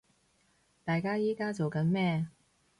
[0.83, 2.25] 大家依家做緊咩